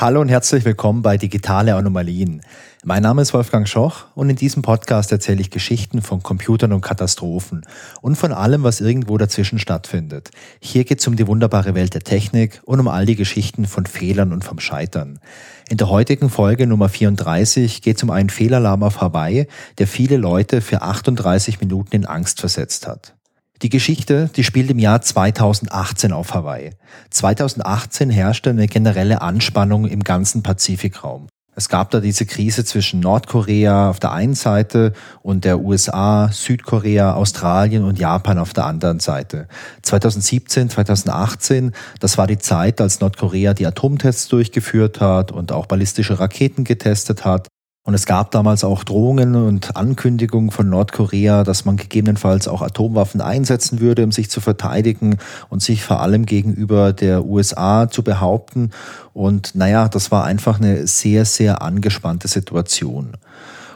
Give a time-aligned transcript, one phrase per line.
[0.00, 2.42] Hallo und herzlich willkommen bei Digitale Anomalien.
[2.84, 6.82] Mein Name ist Wolfgang Schoch und in diesem Podcast erzähle ich Geschichten von Computern und
[6.82, 7.62] Katastrophen
[8.00, 10.30] und von allem, was irgendwo dazwischen stattfindet.
[10.60, 13.86] Hier geht es um die wunderbare Welt der Technik und um all die Geschichten von
[13.86, 15.18] Fehlern und vom Scheitern.
[15.68, 20.16] In der heutigen Folge Nummer 34 geht es um einen Fehlalarm auf Hawaii, der viele
[20.16, 23.17] Leute für 38 Minuten in Angst versetzt hat.
[23.60, 26.70] Die Geschichte, die spielt im Jahr 2018 auf Hawaii.
[27.10, 31.26] 2018 herrschte eine generelle Anspannung im ganzen Pazifikraum.
[31.56, 37.14] Es gab da diese Krise zwischen Nordkorea auf der einen Seite und der USA, Südkorea,
[37.14, 39.48] Australien und Japan auf der anderen Seite.
[39.82, 46.20] 2017, 2018, das war die Zeit, als Nordkorea die Atomtests durchgeführt hat und auch ballistische
[46.20, 47.48] Raketen getestet hat.
[47.88, 53.22] Und es gab damals auch Drohungen und Ankündigungen von Nordkorea, dass man gegebenenfalls auch Atomwaffen
[53.22, 55.16] einsetzen würde, um sich zu verteidigen
[55.48, 58.72] und sich vor allem gegenüber der USA zu behaupten.
[59.14, 63.12] Und naja, das war einfach eine sehr, sehr angespannte Situation.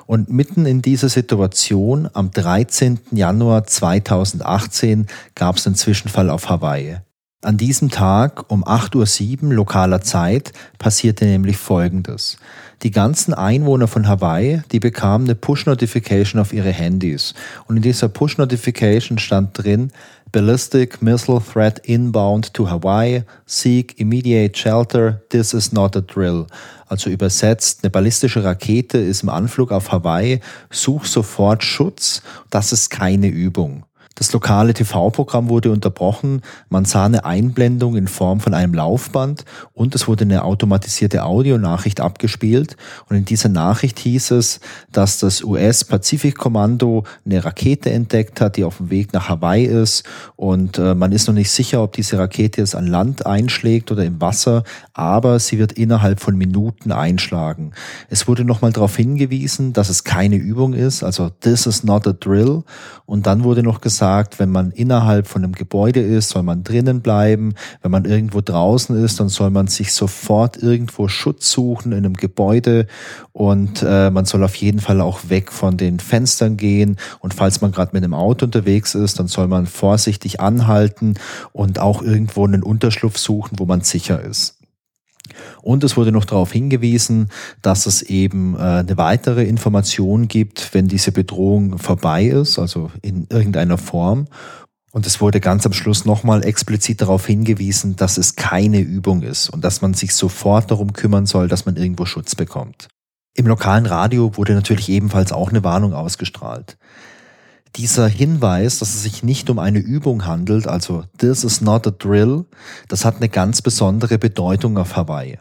[0.04, 3.00] Und mitten in dieser Situation, am 13.
[3.12, 6.98] Januar 2018, gab es einen Zwischenfall auf Hawaii.
[7.44, 12.36] An diesem Tag um 8.07 Uhr lokaler Zeit passierte nämlich Folgendes.
[12.82, 17.32] Die ganzen Einwohner von Hawaii, die bekamen eine Push-Notification auf ihre Handys.
[17.68, 19.92] Und in dieser Push-Notification stand drin,
[20.32, 26.46] Ballistic Missile Threat inbound to Hawaii, seek immediate shelter, this is not a drill.
[26.88, 32.90] Also übersetzt, eine ballistische Rakete ist im Anflug auf Hawaii, such sofort Schutz, das ist
[32.90, 33.84] keine Übung.
[34.14, 39.94] Das lokale TV-Programm wurde unterbrochen, man sah eine Einblendung in Form von einem Laufband und
[39.94, 42.76] es wurde eine automatisierte Audionachricht abgespielt.
[43.08, 44.60] Und in dieser Nachricht hieß es,
[44.90, 50.04] dass das US-Pazifikkommando eine Rakete entdeckt hat, die auf dem Weg nach Hawaii ist.
[50.36, 54.04] Und äh, man ist noch nicht sicher, ob diese Rakete jetzt an Land einschlägt oder
[54.04, 57.72] im Wasser, aber sie wird innerhalb von Minuten einschlagen.
[58.10, 62.12] Es wurde nochmal darauf hingewiesen, dass es keine Übung ist, also this is not a
[62.12, 62.62] drill.
[63.06, 66.64] Und dann wurde noch gesagt, sagt, wenn man innerhalb von einem Gebäude ist, soll man
[66.64, 67.54] drinnen bleiben.
[67.82, 72.14] Wenn man irgendwo draußen ist, dann soll man sich sofort irgendwo Schutz suchen in einem
[72.14, 72.88] Gebäude
[73.30, 76.96] und äh, man soll auf jeden Fall auch weg von den Fenstern gehen.
[77.20, 81.14] Und falls man gerade mit einem Auto unterwegs ist, dann soll man vorsichtig anhalten
[81.52, 84.61] und auch irgendwo einen Unterschlupf suchen, wo man sicher ist.
[85.62, 87.28] Und es wurde noch darauf hingewiesen,
[87.62, 93.26] dass es eben äh, eine weitere Information gibt, wenn diese Bedrohung vorbei ist, also in
[93.30, 94.26] irgendeiner Form.
[94.92, 99.48] Und es wurde ganz am Schluss nochmal explizit darauf hingewiesen, dass es keine Übung ist
[99.48, 102.88] und dass man sich sofort darum kümmern soll, dass man irgendwo Schutz bekommt.
[103.34, 106.76] Im lokalen Radio wurde natürlich ebenfalls auch eine Warnung ausgestrahlt
[107.76, 111.90] dieser Hinweis, dass es sich nicht um eine Übung handelt, also this is not a
[111.90, 112.44] drill,
[112.88, 115.38] das hat eine ganz besondere Bedeutung auf Hawaii.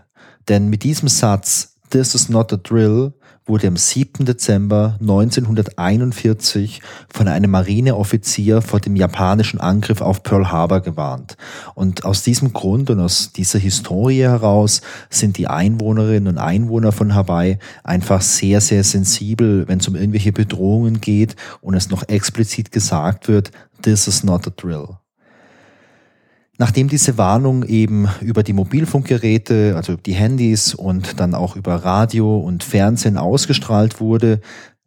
[0.47, 3.14] Denn mit diesem Satz, this is not a drill,
[3.51, 4.25] wurde am 7.
[4.25, 6.79] Dezember 1941
[7.13, 11.35] von einem Marineoffizier vor dem japanischen Angriff auf Pearl Harbor gewarnt.
[11.75, 14.79] Und aus diesem Grund und aus dieser Historie heraus
[15.09, 20.31] sind die Einwohnerinnen und Einwohner von Hawaii einfach sehr, sehr sensibel, wenn es um irgendwelche
[20.31, 23.51] Bedrohungen geht und es noch explizit gesagt wird,
[23.81, 25.00] this is not a drill.
[26.61, 32.38] Nachdem diese Warnung eben über die Mobilfunkgeräte, also die Handys und dann auch über Radio
[32.38, 34.41] und Fernsehen ausgestrahlt wurde,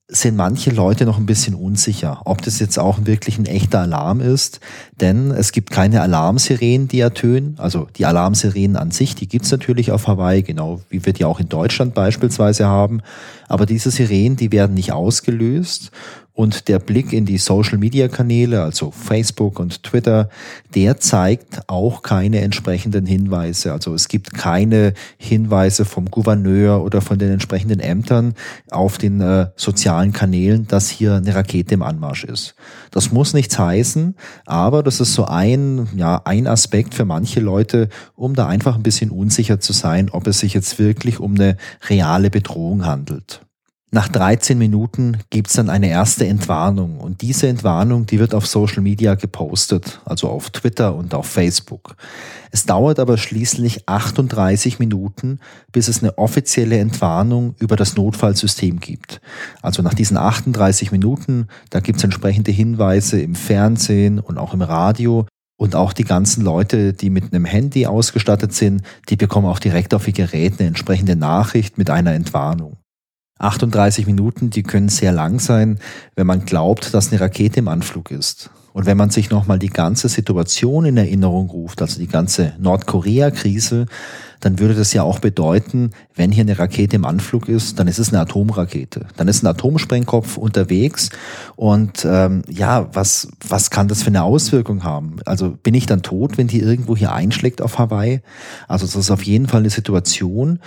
[0.07, 4.21] sind manche Leute noch ein bisschen unsicher, ob das jetzt auch wirklich ein echter Alarm
[4.21, 4.61] ist,
[5.01, 7.57] denn es gibt keine Alarmsirenen, die ertönen.
[7.59, 11.41] Also die Alarmsirenen an sich, die gibt's natürlich auf Hawaii, genau wie wir die auch
[11.41, 13.01] in Deutschland beispielsweise haben.
[13.49, 15.91] Aber diese Sirenen, die werden nicht ausgelöst
[16.35, 20.29] und der Blick in die Social-Media-Kanäle, also Facebook und Twitter,
[20.75, 23.73] der zeigt auch keine entsprechenden Hinweise.
[23.73, 28.35] Also es gibt keine Hinweise vom Gouverneur oder von den entsprechenden Ämtern
[28.73, 32.57] auf den äh, sozialen Kanälen, dass hier eine Rakete im Anmarsch ist.
[32.91, 37.89] Das muss nichts heißen, aber das ist so ein, ja, ein Aspekt für manche Leute,
[38.17, 41.57] um da einfach ein bisschen unsicher zu sein, ob es sich jetzt wirklich um eine
[41.89, 43.41] reale Bedrohung handelt.
[43.95, 48.83] Nach 13 Minuten gibt's dann eine erste Entwarnung und diese Entwarnung, die wird auf Social
[48.83, 51.95] Media gepostet, also auf Twitter und auf Facebook.
[52.51, 55.39] Es dauert aber schließlich 38 Minuten,
[55.71, 59.21] bis es eine offizielle Entwarnung über das Notfallsystem gibt.
[59.63, 65.29] Also nach diesen 38 Minuten, da gibt's entsprechende Hinweise im Fernsehen und auch im Radio,
[65.57, 69.95] und auch die ganzen Leute, die mit einem Handy ausgestattet sind, die bekommen auch direkt
[69.95, 72.77] auf ihr Gerät eine entsprechende Nachricht mit einer Entwarnung.
[73.45, 75.79] 38 Minuten, die können sehr lang sein,
[76.17, 78.51] wenn man glaubt, dass eine Rakete im Anflug ist.
[78.75, 83.87] Und wenn man sich nochmal die ganze Situation in Erinnerung ruft, also die ganze Nordkorea-Krise,
[84.41, 88.01] dann würde das ja auch bedeuten, wenn hier eine Rakete im Anflug ist, dann ist
[88.01, 89.07] es eine Atomrakete.
[89.17, 91.11] Dann ist ein Atomsprengkopf unterwegs
[91.55, 95.19] und ähm, ja, was, was kann das für eine Auswirkung haben?
[95.25, 98.23] Also bin ich dann tot, wenn die irgendwo hier einschlägt auf Hawaii?
[98.67, 100.59] Also das ist auf jeden Fall eine Situation,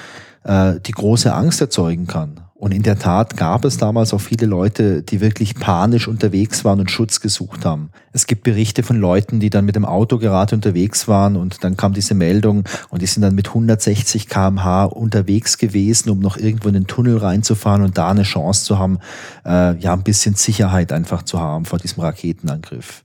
[0.43, 2.46] äh, die große Angst erzeugen kann.
[2.59, 6.79] Und in der Tat gab es damals auch viele Leute, die wirklich panisch unterwegs waren
[6.79, 7.91] und Schutz gesucht haben.
[8.13, 11.77] Es gibt Berichte von Leuten, die dann mit dem Auto gerade unterwegs waren und dann
[11.77, 16.67] kam diese Meldung und die sind dann mit 160 kmh unterwegs gewesen, um noch irgendwo
[16.67, 18.97] in den Tunnel reinzufahren und da eine Chance zu haben,
[19.45, 23.03] äh, ja, ein bisschen Sicherheit einfach zu haben vor diesem Raketenangriff.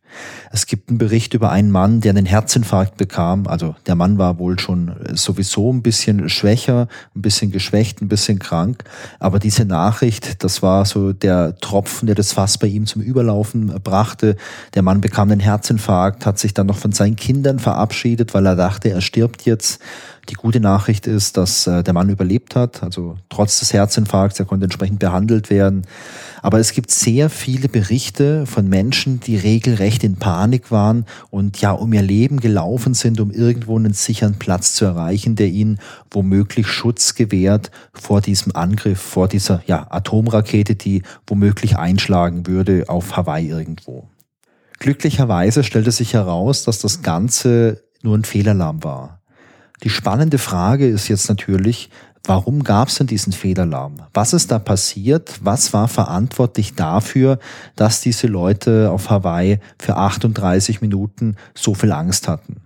[0.51, 3.47] Es gibt einen Bericht über einen Mann, der einen Herzinfarkt bekam.
[3.47, 8.39] Also der Mann war wohl schon sowieso ein bisschen schwächer, ein bisschen geschwächt, ein bisschen
[8.39, 8.85] krank.
[9.19, 13.69] Aber diese Nachricht, das war so der Tropfen, der das Fass bei ihm zum Überlaufen
[13.83, 14.37] brachte.
[14.75, 18.57] Der Mann bekam einen Herzinfarkt, hat sich dann noch von seinen Kindern verabschiedet, weil er
[18.57, 19.81] dachte, er stirbt jetzt.
[20.29, 24.47] Die gute Nachricht ist, dass äh, der Mann überlebt hat, also trotz des Herzinfarkts, er
[24.47, 25.83] konnte entsprechend behandelt werden.
[26.43, 31.71] Aber es gibt sehr viele Berichte von Menschen, die regelrecht in Panik waren und ja
[31.71, 35.79] um ihr Leben gelaufen sind, um irgendwo einen sicheren Platz zu erreichen, der ihnen
[36.11, 43.17] womöglich Schutz gewährt vor diesem Angriff, vor dieser ja, Atomrakete, die womöglich einschlagen würde auf
[43.17, 44.09] Hawaii irgendwo.
[44.81, 49.21] Glücklicherweise stellte sich heraus, dass das Ganze nur ein Fehlalarm war.
[49.85, 51.89] Die spannende Frage ist jetzt natürlich,
[52.25, 53.97] warum gab es denn diesen Fehlalarm?
[54.15, 55.41] Was ist da passiert?
[55.43, 57.39] Was war verantwortlich dafür,
[57.77, 62.63] dass diese Leute auf Hawaii für 38 Minuten so viel Angst hatten?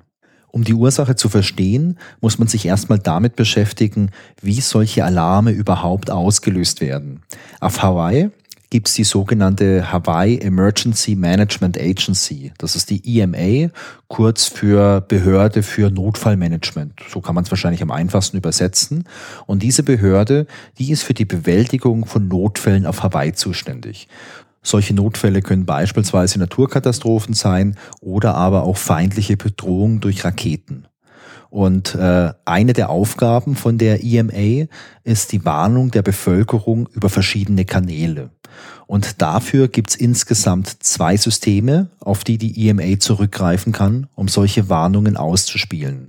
[0.49, 4.11] Um die Ursache zu verstehen, muss man sich erstmal damit beschäftigen,
[4.41, 7.21] wie solche Alarme überhaupt ausgelöst werden.
[7.61, 8.31] Auf Hawaii
[8.71, 12.53] gibt es die sogenannte Hawaii Emergency Management Agency.
[12.59, 13.71] Das ist die EMA,
[14.09, 17.01] kurz für Behörde für Notfallmanagement.
[17.09, 19.05] So kann man es wahrscheinlich am einfachsten übersetzen.
[19.47, 20.47] Und diese Behörde,
[20.79, 24.09] die ist für die Bewältigung von Notfällen auf Hawaii zuständig.
[24.63, 30.87] Solche Notfälle können beispielsweise Naturkatastrophen sein oder aber auch feindliche Bedrohung durch Raketen.
[31.51, 34.67] Und äh, eine der Aufgaben von der EMA
[35.05, 38.31] ist die Warnung der Bevölkerung über verschiedene Kanäle.
[38.87, 45.17] Und dafür gibt's insgesamt zwei Systeme, auf die die EMA zurückgreifen kann, um solche Warnungen
[45.17, 46.09] auszuspielen.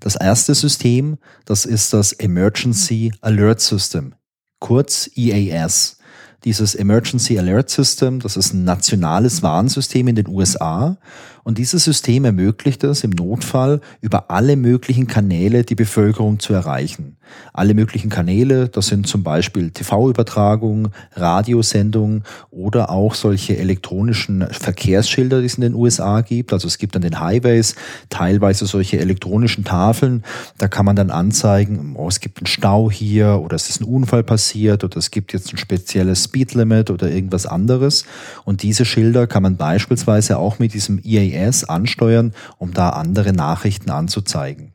[0.00, 4.14] Das erste System, das ist das Emergency Alert System,
[4.58, 5.98] kurz EAS.
[6.44, 10.96] Dieses Emergency Alert System, das ist ein nationales Warnsystem in den USA
[11.44, 17.16] und dieses System ermöglicht es im Notfall über alle möglichen Kanäle die Bevölkerung zu erreichen.
[17.52, 25.46] Alle möglichen Kanäle, das sind zum Beispiel TV-Übertragungen, Radiosendungen oder auch solche elektronischen Verkehrsschilder, die
[25.46, 26.52] es in den USA gibt.
[26.52, 27.74] Also es gibt an den Highways
[28.08, 30.24] teilweise solche elektronischen Tafeln.
[30.58, 33.84] Da kann man dann anzeigen, oh, es gibt einen Stau hier oder es ist ein
[33.84, 38.04] Unfall passiert oder es gibt jetzt ein spezielles Speedlimit oder irgendwas anderes.
[38.44, 43.90] Und diese Schilder kann man beispielsweise auch mit diesem EAS ansteuern, um da andere Nachrichten
[43.90, 44.72] anzuzeigen.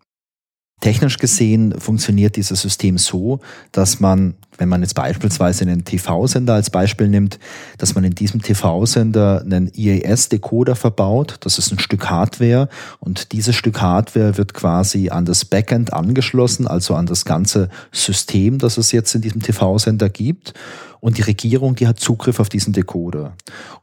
[0.82, 3.40] Technisch gesehen funktioniert dieses System so,
[3.72, 7.40] dass man, wenn man jetzt beispielsweise einen TV-Sender als Beispiel nimmt,
[7.78, 11.38] dass man in diesem TV-Sender einen EAS-Decoder verbaut.
[11.42, 12.70] Das ist ein Stück Hardware
[13.00, 18.58] und dieses Stück Hardware wird quasi an das Backend angeschlossen, also an das ganze System,
[18.58, 20.54] das es jetzt in diesem TV-Sender gibt.
[21.02, 23.34] Und die Regierung, die hat Zugriff auf diesen Decoder.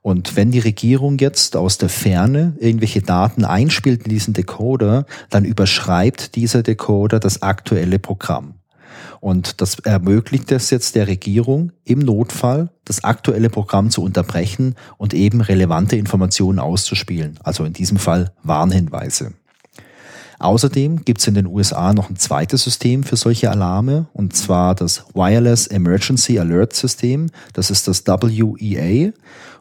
[0.00, 5.44] Und wenn die Regierung jetzt aus der Ferne irgendwelche Daten einspielt in diesen Decoder, dann
[5.44, 8.54] überschreibt dieser Decoder das aktuelle Programm.
[9.22, 15.14] Und das ermöglicht es jetzt der Regierung im Notfall, das aktuelle Programm zu unterbrechen und
[15.14, 17.38] eben relevante Informationen auszuspielen.
[17.44, 19.32] Also in diesem Fall Warnhinweise.
[20.40, 24.74] Außerdem gibt es in den USA noch ein zweites System für solche Alarme, und zwar
[24.74, 27.30] das Wireless Emergency Alert System.
[27.52, 29.12] Das ist das WEA.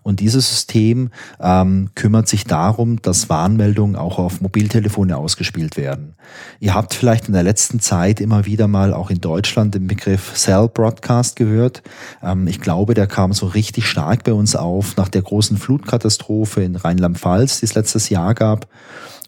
[0.03, 6.15] Und dieses System ähm, kümmert sich darum, dass Warnmeldungen auch auf Mobiltelefone ausgespielt werden.
[6.59, 10.33] Ihr habt vielleicht in der letzten Zeit immer wieder mal auch in Deutschland den Begriff
[10.35, 11.83] Cell Broadcast gehört.
[12.23, 16.63] Ähm, ich glaube, der kam so richtig stark bei uns auf nach der großen Flutkatastrophe
[16.63, 18.67] in Rheinland-Pfalz, die es letztes Jahr gab.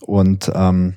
[0.02, 0.96] Und ähm,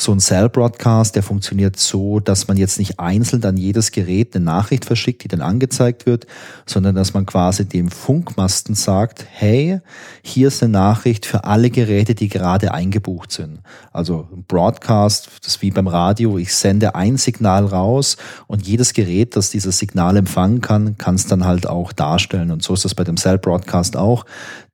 [0.00, 4.44] so ein Cell-Broadcast, der funktioniert so, dass man jetzt nicht einzeln an jedes Gerät eine
[4.44, 6.26] Nachricht verschickt, die dann angezeigt wird,
[6.66, 9.80] sondern dass man quasi dem Funkmasten sagt, hey,
[10.22, 13.60] hier ist eine Nachricht für alle Geräte, die gerade eingebucht sind.
[13.92, 18.16] Also Broadcast, das ist wie beim Radio, ich sende ein Signal raus
[18.46, 22.50] und jedes Gerät, das dieses Signal empfangen kann, kann es dann halt auch darstellen.
[22.50, 24.24] Und so ist das bei dem Cell-Broadcast auch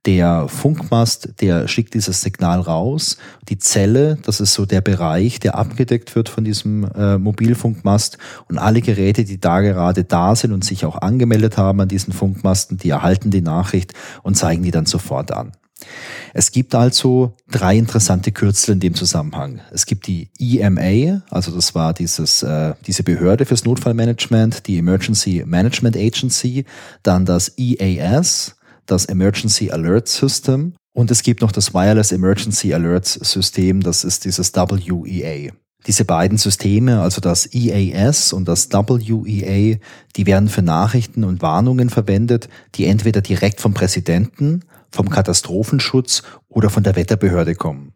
[0.07, 3.17] Der Funkmast, der schickt dieses Signal raus.
[3.49, 8.17] Die Zelle, das ist so der Bereich, der abgedeckt wird von diesem äh, Mobilfunkmast.
[8.47, 12.13] Und alle Geräte, die da gerade da sind und sich auch angemeldet haben an diesen
[12.13, 15.51] Funkmasten, die erhalten die Nachricht und zeigen die dann sofort an.
[16.33, 19.61] Es gibt also drei interessante Kürzel in dem Zusammenhang.
[19.71, 25.43] Es gibt die EMA, also das war dieses, äh, diese Behörde fürs Notfallmanagement, die Emergency
[25.45, 26.65] Management Agency,
[27.03, 28.56] dann das EAS,
[28.87, 34.25] das Emergency Alert System und es gibt noch das Wireless Emergency Alerts System, das ist
[34.25, 35.51] dieses WEA.
[35.85, 39.77] Diese beiden Systeme, also das EAS und das WEA,
[40.15, 46.69] die werden für Nachrichten und Warnungen verwendet, die entweder direkt vom Präsidenten vom Katastrophenschutz oder
[46.69, 47.93] von der Wetterbehörde kommen.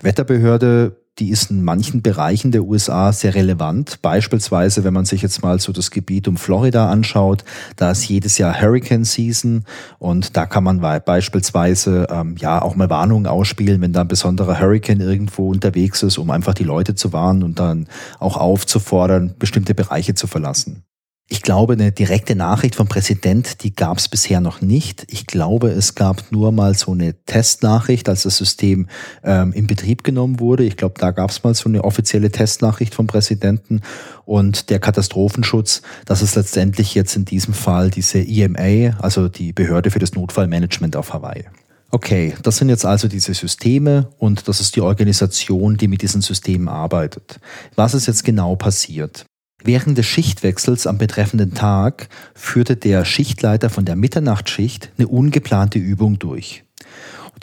[0.00, 4.00] Wetterbehörde, die ist in manchen Bereichen der USA sehr relevant.
[4.00, 7.44] Beispielsweise, wenn man sich jetzt mal so das Gebiet um Florida anschaut,
[7.76, 9.64] da ist jedes Jahr Hurricane Season
[9.98, 14.58] und da kann man beispielsweise ähm, ja auch mal Warnungen ausspielen, wenn da ein besonderer
[14.58, 17.88] Hurricane irgendwo unterwegs ist, um einfach die Leute zu warnen und dann
[18.18, 20.84] auch aufzufordern, bestimmte Bereiche zu verlassen.
[21.32, 25.06] Ich glaube, eine direkte Nachricht vom Präsident, die gab es bisher noch nicht.
[25.08, 28.86] Ich glaube, es gab nur mal so eine Testnachricht, als das System
[29.24, 30.64] ähm, in Betrieb genommen wurde.
[30.64, 33.80] Ich glaube, da gab es mal so eine offizielle Testnachricht vom Präsidenten.
[34.26, 39.90] Und der Katastrophenschutz, das ist letztendlich jetzt in diesem Fall diese EMA, also die Behörde
[39.90, 41.46] für das Notfallmanagement auf Hawaii.
[41.90, 46.20] Okay, das sind jetzt also diese Systeme und das ist die Organisation, die mit diesen
[46.20, 47.40] Systemen arbeitet.
[47.74, 49.24] Was ist jetzt genau passiert?
[49.64, 56.18] Während des Schichtwechsels am betreffenden Tag führte der Schichtleiter von der Mitternachtsschicht eine ungeplante Übung
[56.18, 56.64] durch.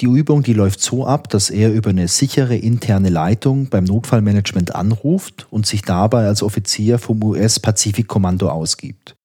[0.01, 4.75] Die Übung, die läuft so ab, dass er über eine sichere interne Leitung beim Notfallmanagement
[4.75, 9.15] anruft und sich dabei als Offizier vom US-Pazifikkommando ausgibt.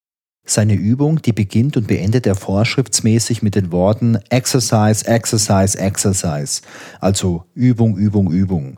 [0.47, 6.61] Seine Übung, die beginnt und beendet er vorschriftsmäßig mit den Worten Exercise, Exercise, Exercise,
[7.01, 8.77] also Übung, Übung, Übung.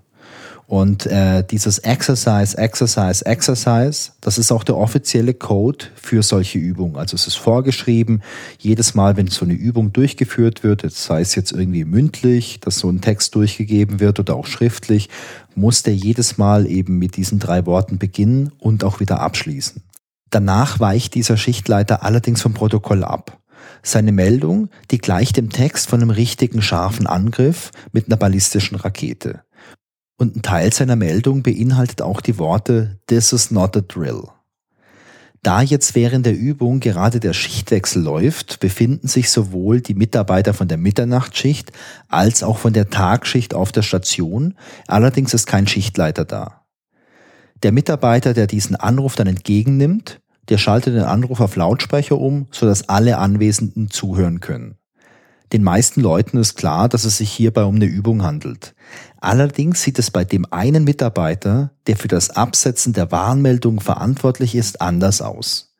[0.66, 6.96] Und äh, dieses Exercise, Exercise, Exercise, das ist auch der offizielle Code für solche Übungen.
[6.96, 8.20] Also es ist vorgeschrieben,
[8.58, 12.90] jedes Mal, wenn so eine Übung durchgeführt wird, sei es jetzt irgendwie mündlich, dass so
[12.90, 15.08] ein Text durchgegeben wird oder auch schriftlich,
[15.54, 19.82] muss der jedes Mal eben mit diesen drei Worten beginnen und auch wieder abschließen.
[20.30, 23.38] Danach weicht dieser Schichtleiter allerdings vom Protokoll ab.
[23.84, 29.45] Seine Meldung, die gleicht dem Text von einem richtigen scharfen Angriff mit einer ballistischen Rakete.
[30.18, 34.28] Und ein Teil seiner Meldung beinhaltet auch die Worte This is not a drill.
[35.42, 40.66] Da jetzt während der Übung gerade der Schichtwechsel läuft, befinden sich sowohl die Mitarbeiter von
[40.66, 41.70] der Mitternachtsschicht
[42.08, 44.54] als auch von der Tagschicht auf der Station,
[44.88, 46.66] allerdings ist kein Schichtleiter da.
[47.62, 52.88] Der Mitarbeiter, der diesen Anruf dann entgegennimmt, der schaltet den Anruf auf Lautsprecher um, sodass
[52.88, 54.78] alle Anwesenden zuhören können.
[55.52, 58.74] Den meisten Leuten ist klar, dass es sich hierbei um eine Übung handelt.
[59.20, 64.80] Allerdings sieht es bei dem einen Mitarbeiter, der für das Absetzen der Warnmeldung verantwortlich ist,
[64.80, 65.74] anders aus.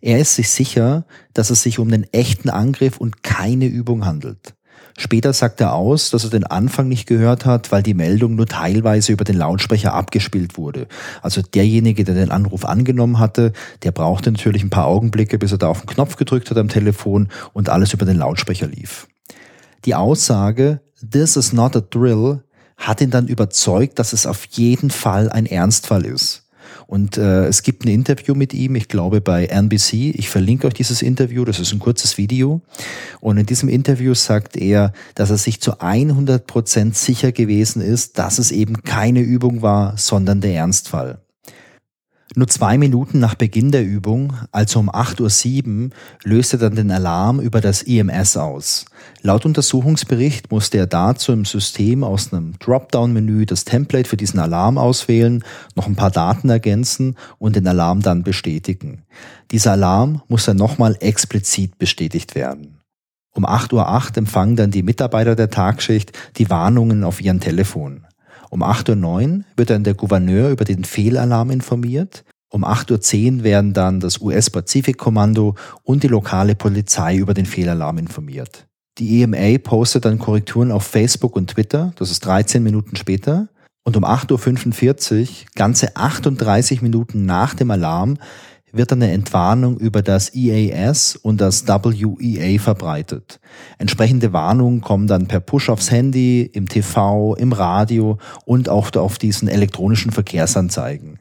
[0.00, 4.54] Er ist sich sicher, dass es sich um einen echten Angriff und keine Übung handelt.
[4.98, 8.46] Später sagt er aus, dass er den Anfang nicht gehört hat, weil die Meldung nur
[8.46, 10.86] teilweise über den Lautsprecher abgespielt wurde.
[11.22, 13.52] Also derjenige, der den Anruf angenommen hatte,
[13.84, 16.68] der brauchte natürlich ein paar Augenblicke, bis er da auf den Knopf gedrückt hat am
[16.68, 19.08] Telefon und alles über den Lautsprecher lief.
[19.84, 22.42] Die Aussage, this is not a drill,
[22.76, 26.42] hat ihn dann überzeugt, dass es auf jeden Fall ein Ernstfall ist.
[26.86, 30.10] Und äh, es gibt ein Interview mit ihm, ich glaube bei NBC.
[30.14, 32.60] Ich verlinke euch dieses Interview, das ist ein kurzes Video.
[33.20, 38.18] Und in diesem Interview sagt er, dass er sich zu 100 Prozent sicher gewesen ist,
[38.18, 41.18] dass es eben keine Übung war, sondern der Ernstfall.
[42.34, 45.90] Nur zwei Minuten nach Beginn der Übung, also um 8.07 Uhr,
[46.24, 48.86] löste dann den Alarm über das IMS aus.
[49.20, 54.78] Laut Untersuchungsbericht musste er dazu im System aus einem Dropdown-Menü das Template für diesen Alarm
[54.78, 59.02] auswählen, noch ein paar Daten ergänzen und den Alarm dann bestätigen.
[59.50, 62.78] Dieser Alarm muss dann nochmal explizit bestätigt werden.
[63.34, 63.72] Um 8.08
[64.12, 68.06] Uhr empfangen dann die Mitarbeiter der Tagschicht die Warnungen auf ihren Telefon.
[68.52, 72.22] Um 8.09 Uhr wird dann der Gouverneur über den Fehlalarm informiert.
[72.50, 75.54] Um 8.10 Uhr werden dann das US-Pazifikkommando
[75.84, 78.66] und die lokale Polizei über den Fehlalarm informiert.
[78.98, 83.48] Die EMA postet dann Korrekturen auf Facebook und Twitter, das ist 13 Minuten später.
[83.84, 88.18] Und um 8.45 Uhr, ganze 38 Minuten nach dem Alarm,
[88.72, 93.38] wird eine Entwarnung über das EAS und das WEA verbreitet.
[93.78, 99.18] Entsprechende Warnungen kommen dann per Push aufs Handy, im TV, im Radio und auch auf
[99.18, 101.20] diesen elektronischen Verkehrsanzeigen.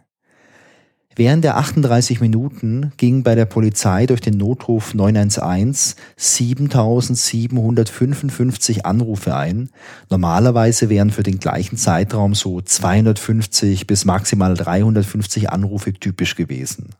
[1.13, 9.71] Während der 38 Minuten gingen bei der Polizei durch den Notruf 911 7755 Anrufe ein.
[10.09, 16.91] Normalerweise wären für den gleichen Zeitraum so 250 bis maximal 350 Anrufe typisch gewesen.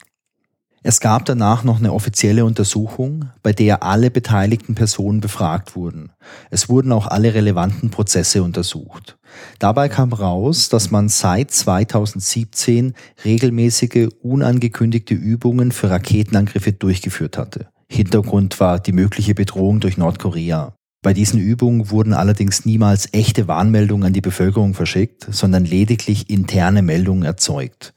[0.84, 6.12] Es gab danach noch eine offizielle Untersuchung, bei der alle beteiligten Personen befragt wurden.
[6.50, 9.20] Es wurden auch alle relevanten Prozesse untersucht.
[9.60, 17.68] Dabei kam raus, dass man seit 2017 regelmäßige unangekündigte Übungen für Raketenangriffe durchgeführt hatte.
[17.88, 20.74] Hintergrund war die mögliche Bedrohung durch Nordkorea.
[21.04, 26.82] Bei diesen Übungen wurden allerdings niemals echte Warnmeldungen an die Bevölkerung verschickt, sondern lediglich interne
[26.82, 27.94] Meldungen erzeugt.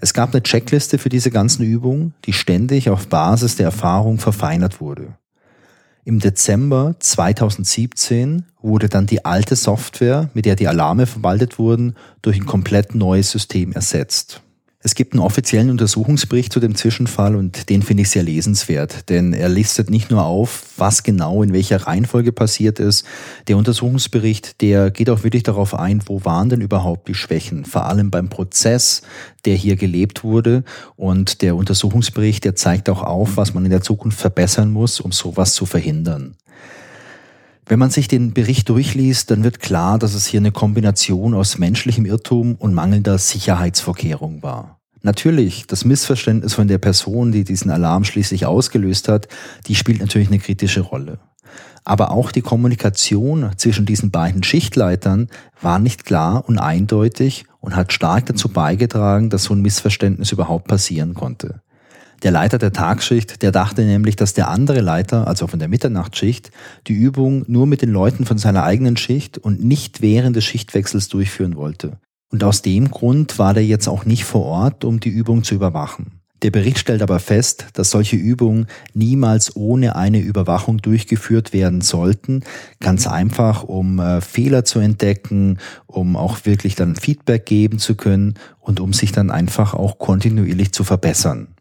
[0.00, 4.80] Es gab eine Checkliste für diese ganzen Übungen, die ständig auf Basis der Erfahrung verfeinert
[4.80, 5.16] wurde.
[6.04, 12.36] Im Dezember 2017 wurde dann die alte Software, mit der die Alarme verwaltet wurden, durch
[12.36, 14.42] ein komplett neues System ersetzt.
[14.86, 19.32] Es gibt einen offiziellen Untersuchungsbericht zu dem Zwischenfall und den finde ich sehr lesenswert, denn
[19.32, 23.04] er listet nicht nur auf, was genau in welcher Reihenfolge passiert ist.
[23.48, 27.86] Der Untersuchungsbericht, der geht auch wirklich darauf ein, wo waren denn überhaupt die Schwächen, vor
[27.86, 29.02] allem beim Prozess,
[29.44, 30.62] der hier gelebt wurde.
[30.94, 35.10] Und der Untersuchungsbericht, der zeigt auch auf, was man in der Zukunft verbessern muss, um
[35.10, 36.36] sowas zu verhindern.
[37.68, 41.58] Wenn man sich den Bericht durchliest, dann wird klar, dass es hier eine Kombination aus
[41.58, 44.78] menschlichem Irrtum und mangelnder Sicherheitsvorkehrung war.
[45.02, 49.26] Natürlich, das Missverständnis von der Person, die diesen Alarm schließlich ausgelöst hat,
[49.66, 51.18] die spielt natürlich eine kritische Rolle.
[51.82, 55.28] Aber auch die Kommunikation zwischen diesen beiden Schichtleitern
[55.60, 60.68] war nicht klar und eindeutig und hat stark dazu beigetragen, dass so ein Missverständnis überhaupt
[60.68, 61.62] passieren konnte.
[62.22, 66.50] Der Leiter der Tagschicht, der dachte nämlich, dass der andere Leiter, also von der Mitternachtsschicht,
[66.86, 71.08] die Übung nur mit den Leuten von seiner eigenen Schicht und nicht während des Schichtwechsels
[71.08, 71.98] durchführen wollte.
[72.30, 75.54] Und aus dem Grund war der jetzt auch nicht vor Ort, um die Übung zu
[75.54, 76.20] überwachen.
[76.42, 82.44] Der Bericht stellt aber fest, dass solche Übungen niemals ohne eine Überwachung durchgeführt werden sollten,
[82.78, 88.34] ganz einfach, um äh, Fehler zu entdecken, um auch wirklich dann Feedback geben zu können
[88.60, 91.55] und um sich dann einfach auch kontinuierlich zu verbessern.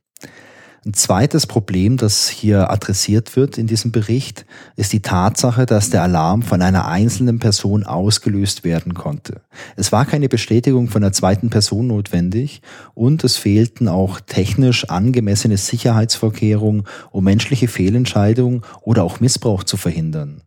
[0.88, 4.45] Ein zweites Problem, das hier adressiert wird in diesem Bericht,
[4.76, 9.41] ist die Tatsache, dass der Alarm von einer einzelnen Person ausgelöst werden konnte.
[9.76, 12.62] Es war keine Bestätigung von einer zweiten Person notwendig
[12.93, 20.43] und es fehlten auch technisch angemessene Sicherheitsvorkehrungen, um menschliche Fehlentscheidungen oder auch Missbrauch zu verhindern.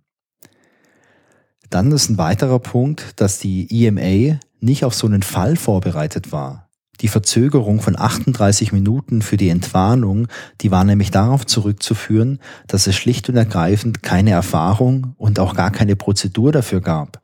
[1.69, 6.68] Dann ist ein weiterer Punkt, dass die EMA nicht auf so einen Fall vorbereitet war.
[7.01, 10.27] Die Verzögerung von 38 Minuten für die Entwarnung,
[10.61, 15.71] die war nämlich darauf zurückzuführen, dass es schlicht und ergreifend keine Erfahrung und auch gar
[15.71, 17.21] keine Prozedur dafür gab.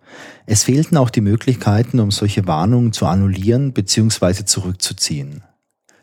[0.47, 4.45] Es fehlten auch die Möglichkeiten, um solche Warnungen zu annullieren bzw.
[4.45, 5.43] zurückzuziehen.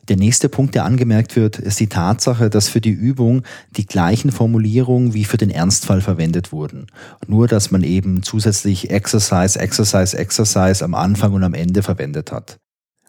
[0.10, 3.44] Der nächste Punkt, der angemerkt wird, ist die Tatsache, dass für die Übung
[3.78, 6.88] die gleichen Formulierungen wie für den Ernstfall verwendet wurden.
[7.28, 12.58] Nur, dass man eben zusätzlich Exercise, Exercise, Exercise am Anfang und am Ende verwendet hat.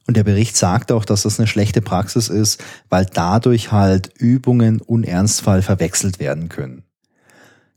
[0.07, 4.81] Und der Bericht sagt auch, dass das eine schlechte Praxis ist, weil dadurch halt Übungen
[4.81, 6.83] und Ernstfall verwechselt werden können.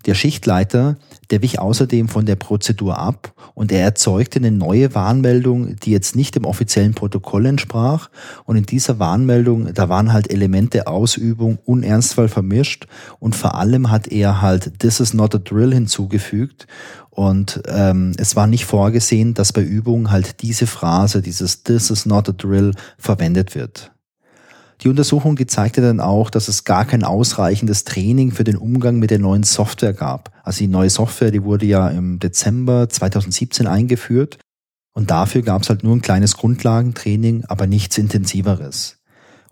[0.06, 0.98] Der Schichtleiter,
[1.32, 6.16] der wich außerdem von der Prozedur ab und er erzeugte eine neue Warnmeldung, die jetzt
[6.16, 8.10] nicht dem offiziellen Protokoll entsprach.
[8.44, 12.86] Und in dieser Warnmeldung, da waren halt Elemente Ausübung und Ernstfall vermischt
[13.20, 16.68] und vor allem hat er halt This is not a drill hinzugefügt
[17.15, 22.06] und ähm, es war nicht vorgesehen, dass bei Übungen halt diese Phrase, dieses This is
[22.06, 23.93] not a drill verwendet wird.
[24.82, 28.99] Die Untersuchung, die zeigte dann auch, dass es gar kein ausreichendes Training für den Umgang
[28.99, 30.32] mit der neuen Software gab.
[30.43, 34.38] Also die neue Software, die wurde ja im Dezember 2017 eingeführt
[34.93, 38.97] und dafür gab es halt nur ein kleines Grundlagentraining, aber nichts Intensiveres.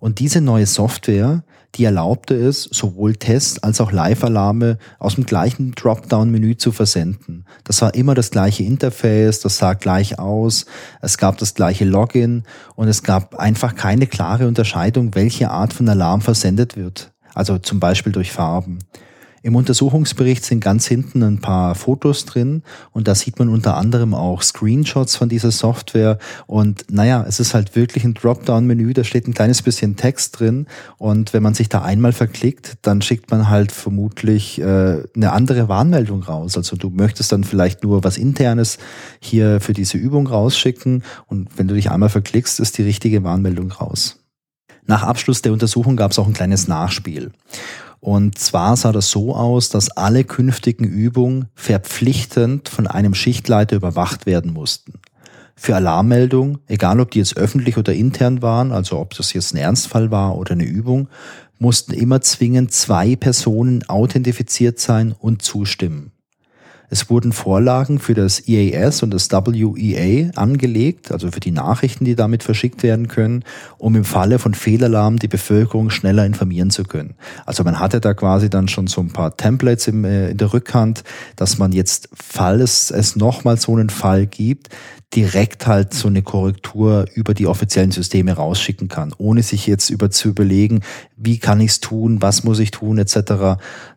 [0.03, 5.71] Und diese neue Software, die erlaubte es, sowohl Tests als auch Live-Alarme aus dem gleichen
[5.71, 7.45] Dropdown-Menü zu versenden.
[7.63, 10.65] Das war immer das gleiche Interface, das sah gleich aus,
[11.01, 12.43] es gab das gleiche Login
[12.75, 17.13] und es gab einfach keine klare Unterscheidung, welche Art von Alarm versendet wird.
[17.33, 18.79] Also zum Beispiel durch Farben.
[19.45, 24.13] Im Untersuchungsbericht sind ganz hinten ein paar Fotos drin und da sieht man unter anderem
[24.13, 29.27] auch Screenshots von dieser Software und naja, es ist halt wirklich ein Dropdown-Menü, da steht
[29.27, 30.65] ein kleines bisschen Text drin
[30.97, 35.67] und wenn man sich da einmal verklickt, dann schickt man halt vermutlich äh, eine andere
[35.67, 36.55] Warnmeldung raus.
[36.55, 38.77] Also du möchtest dann vielleicht nur was Internes
[39.19, 43.73] hier für diese Übung rausschicken und wenn du dich einmal verklickst, ist die richtige Warnmeldung
[43.73, 44.21] raus.
[44.85, 47.31] Nach Abschluss der Untersuchung gab es auch ein kleines Nachspiel.
[48.03, 54.25] Und zwar sah das so aus, dass alle künftigen Übungen verpflichtend von einem Schichtleiter überwacht
[54.25, 54.99] werden mussten.
[55.55, 59.57] Für Alarmmeldungen, egal ob die jetzt öffentlich oder intern waren, also ob das jetzt ein
[59.57, 61.07] Ernstfall war oder eine Übung,
[61.59, 66.12] mussten immer zwingend zwei Personen authentifiziert sein und zustimmen.
[66.89, 72.15] Es wurden Vorlagen für das EAS und das WEA angelegt, also für die Nachrichten, die
[72.15, 73.43] damit verschickt werden können,
[73.77, 77.15] um im Falle von Fehlalarm die Bevölkerung schneller informieren zu können.
[77.45, 80.53] Also man hatte da quasi dann schon so ein paar Templates im, äh, in der
[80.53, 81.03] Rückhand,
[81.35, 84.69] dass man jetzt, falls es nochmal so einen Fall gibt,
[85.15, 90.09] direkt halt so eine Korrektur über die offiziellen Systeme rausschicken kann, ohne sich jetzt über
[90.09, 90.81] zu überlegen,
[91.15, 93.15] wie kann ich es tun, was muss ich tun, etc.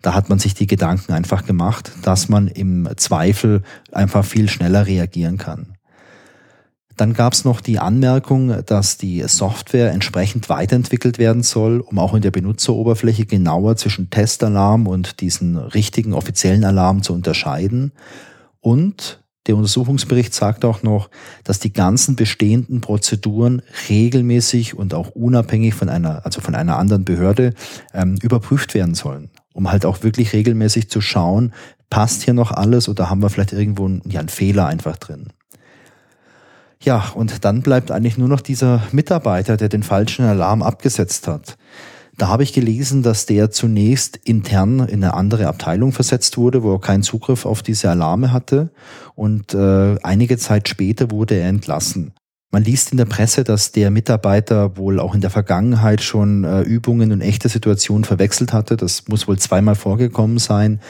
[0.02, 4.86] Da hat man sich die Gedanken einfach gemacht, dass man im Zweifel einfach viel schneller
[4.86, 5.76] reagieren kann.
[6.96, 12.14] Dann gab es noch die Anmerkung, dass die Software entsprechend weiterentwickelt werden soll, um auch
[12.14, 17.92] in der Benutzeroberfläche genauer zwischen Testalarm und diesen richtigen offiziellen Alarm zu unterscheiden.
[18.60, 21.10] Und der Untersuchungsbericht sagt auch noch,
[21.44, 27.04] dass die ganzen bestehenden Prozeduren regelmäßig und auch unabhängig von einer, also von einer anderen
[27.04, 27.54] Behörde
[27.94, 31.52] ähm, überprüft werden sollen, um halt auch wirklich regelmäßig zu schauen,
[31.90, 35.28] passt hier noch alles oder haben wir vielleicht irgendwo einen, ja, einen Fehler einfach drin.
[36.82, 41.56] Ja, und dann bleibt eigentlich nur noch dieser Mitarbeiter, der den falschen Alarm abgesetzt hat.
[42.18, 46.72] Da habe ich gelesen, dass der zunächst intern in eine andere Abteilung versetzt wurde, wo
[46.74, 48.70] er keinen Zugriff auf diese Alarme hatte.
[49.14, 52.14] Und äh, einige Zeit später wurde er entlassen.
[52.50, 56.62] Man liest in der Presse, dass der Mitarbeiter wohl auch in der Vergangenheit schon äh,
[56.62, 58.78] Übungen und echte Situationen verwechselt hatte.
[58.78, 60.80] Das muss wohl zweimal vorgekommen sein.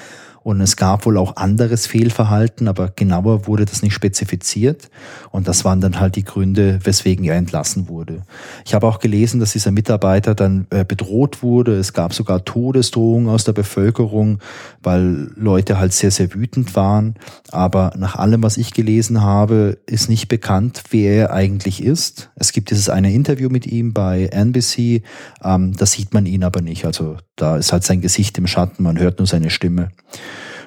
[0.46, 4.90] Und es gab wohl auch anderes Fehlverhalten, aber genauer wurde das nicht spezifiziert.
[5.32, 8.22] Und das waren dann halt die Gründe, weswegen er entlassen wurde.
[8.64, 11.74] Ich habe auch gelesen, dass dieser Mitarbeiter dann äh, bedroht wurde.
[11.74, 14.38] Es gab sogar Todesdrohungen aus der Bevölkerung,
[14.84, 17.16] weil Leute halt sehr, sehr wütend waren.
[17.50, 22.30] Aber nach allem, was ich gelesen habe, ist nicht bekannt, wer er eigentlich ist.
[22.36, 25.02] Es gibt dieses eine Interview mit ihm bei NBC.
[25.42, 26.84] Ähm, da sieht man ihn aber nicht.
[26.84, 29.90] Also da ist halt sein Gesicht im Schatten, man hört nur seine Stimme.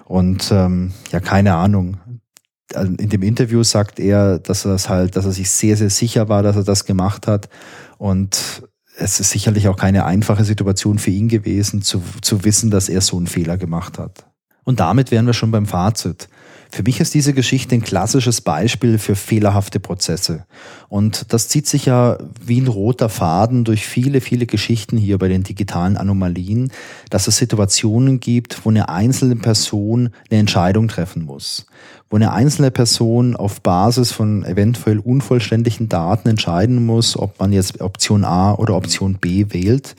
[0.09, 1.97] Und ähm, ja, keine Ahnung.
[2.73, 5.91] Also in dem Interview sagt er, dass er das halt, dass er sich sehr, sehr
[5.91, 7.47] sicher war, dass er das gemacht hat.
[7.99, 8.63] Und
[8.97, 13.01] es ist sicherlich auch keine einfache Situation für ihn gewesen, zu, zu wissen, dass er
[13.01, 14.25] so einen Fehler gemacht hat.
[14.63, 16.27] Und damit wären wir schon beim Fazit.
[16.71, 20.45] Für mich ist diese Geschichte ein klassisches Beispiel für fehlerhafte Prozesse.
[20.87, 25.27] Und das zieht sich ja wie ein roter Faden durch viele, viele Geschichten hier bei
[25.27, 26.71] den digitalen Anomalien,
[27.09, 31.65] dass es Situationen gibt, wo eine einzelne Person eine Entscheidung treffen muss.
[32.07, 37.81] Wo eine einzelne Person auf Basis von eventuell unvollständigen Daten entscheiden muss, ob man jetzt
[37.81, 39.95] Option A oder Option B wählt.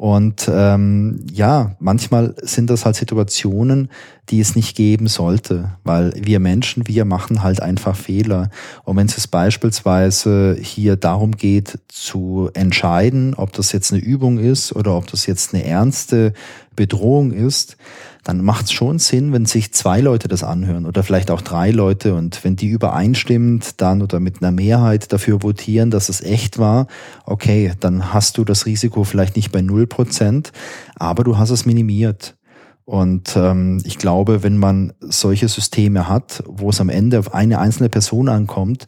[0.00, 3.90] Und ähm, ja, manchmal sind das halt Situationen,
[4.30, 8.50] die es nicht geben sollte, weil wir Menschen, wir machen halt einfach Fehler.
[8.84, 14.74] Und wenn es beispielsweise hier darum geht zu entscheiden, ob das jetzt eine Übung ist
[14.74, 16.32] oder ob das jetzt eine ernste
[16.76, 17.76] Bedrohung ist,
[18.24, 21.70] dann macht es schon Sinn, wenn sich zwei Leute das anhören oder vielleicht auch drei
[21.70, 26.58] Leute und wenn die übereinstimmend dann oder mit einer Mehrheit dafür votieren, dass es echt
[26.58, 26.86] war,
[27.24, 30.52] okay, dann hast du das Risiko vielleicht nicht bei null Prozent,
[30.96, 32.36] aber du hast es minimiert.
[32.84, 37.58] Und ähm, ich glaube, wenn man solche Systeme hat, wo es am Ende auf eine
[37.58, 38.86] einzelne Person ankommt,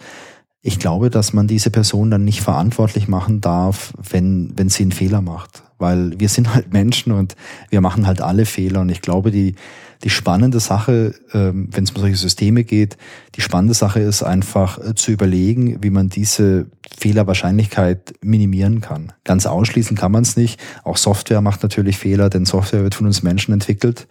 [0.64, 4.92] ich glaube, dass man diese Person dann nicht verantwortlich machen darf, wenn, wenn sie einen
[4.92, 5.64] Fehler macht.
[5.79, 7.35] Weil wir sind halt Menschen und
[7.70, 8.83] wir machen halt alle Fehler.
[8.83, 9.57] Und ich glaube, die,
[10.05, 12.96] die spannende Sache, ähm, wenn es um solche Systeme geht,
[13.35, 19.12] die spannende Sache ist einfach äh, zu überlegen, wie man diese Fehlerwahrscheinlichkeit minimieren kann.
[19.25, 20.61] Ganz ausschließen kann man es nicht.
[20.85, 24.07] Auch Software macht natürlich Fehler, denn Software wird von uns Menschen entwickelt.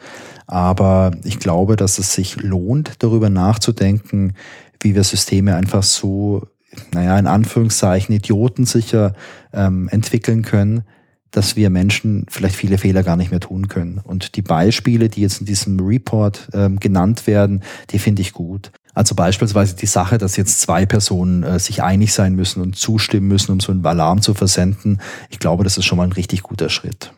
[0.47, 4.33] Aber ich glaube, dass es sich lohnt, darüber nachzudenken,
[4.81, 6.47] wie wir Systeme einfach so,
[6.93, 9.13] naja, in Anführungszeichen idiotensicher
[9.53, 10.83] ähm, entwickeln können,
[11.31, 13.99] dass wir Menschen vielleicht viele Fehler gar nicht mehr tun können.
[14.03, 18.71] Und die Beispiele, die jetzt in diesem Report ähm, genannt werden, die finde ich gut.
[18.93, 23.29] Also beispielsweise die Sache, dass jetzt zwei Personen äh, sich einig sein müssen und zustimmen
[23.29, 24.99] müssen, um so einen Alarm zu versenden.
[25.29, 27.13] Ich glaube, das ist schon mal ein richtig guter Schritt.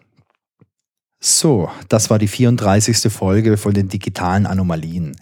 [1.20, 3.12] So, das war die 34.
[3.12, 5.16] Folge von den digitalen Anomalien.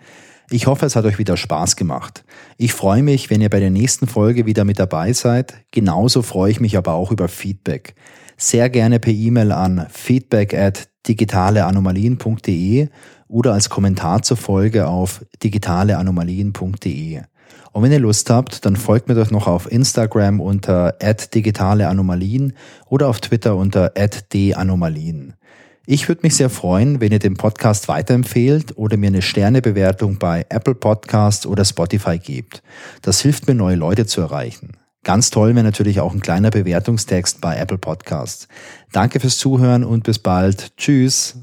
[0.53, 2.25] Ich hoffe, es hat euch wieder Spaß gemacht.
[2.57, 5.53] Ich freue mich, wenn ihr bei der nächsten Folge wieder mit dabei seid.
[5.71, 7.95] Genauso freue ich mich aber auch über Feedback.
[8.35, 12.89] Sehr gerne per E-Mail an feedback at digitaleanomalien.de
[13.29, 17.21] oder als Kommentar zur Folge auf digitaleanomalien.de.
[17.71, 20.97] Und wenn ihr Lust habt, dann folgt mir doch noch auf Instagram unter
[21.33, 22.57] digitaleanomalien
[22.89, 23.93] oder auf Twitter unter
[24.33, 25.33] @danomalien.
[25.85, 30.45] Ich würde mich sehr freuen, wenn ihr den Podcast weiterempfehlt oder mir eine Sternebewertung bei
[30.49, 32.61] Apple Podcasts oder Spotify gebt.
[33.01, 34.77] Das hilft mir, neue Leute zu erreichen.
[35.03, 38.47] Ganz toll wäre natürlich auch ein kleiner Bewertungstext bei Apple Podcasts.
[38.91, 40.77] Danke fürs Zuhören und bis bald.
[40.77, 41.37] Tschüss.